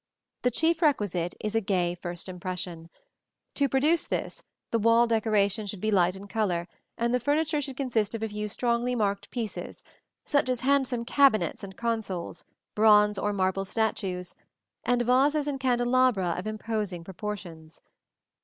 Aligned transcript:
The 0.41 0.49
chief 0.49 0.81
requisite 0.81 1.35
is 1.39 1.53
a 1.53 1.61
gay 1.61 1.93
first 1.93 2.27
impression. 2.27 2.89
To 3.53 3.69
produce 3.69 4.07
this, 4.07 4.41
the 4.71 4.79
wall 4.79 5.05
decoration 5.05 5.67
should 5.67 5.79
be 5.79 5.91
light 5.91 6.15
in 6.15 6.27
color, 6.27 6.67
and 6.97 7.13
the 7.13 7.19
furniture 7.19 7.61
should 7.61 7.77
consist 7.77 8.15
of 8.15 8.23
a 8.23 8.27
few 8.29 8.47
strongly 8.47 8.95
marked 8.95 9.29
pieces, 9.29 9.83
such 10.25 10.49
as 10.49 10.61
handsome 10.61 11.05
cabinets 11.05 11.63
and 11.63 11.77
consoles, 11.77 12.43
bronze 12.73 13.19
or 13.19 13.31
marble 13.31 13.63
statues, 13.63 14.33
and 14.83 15.03
vases 15.03 15.45
and 15.45 15.59
candelabra 15.59 16.33
of 16.35 16.47
imposing 16.47 17.03
proportions. 17.03 17.79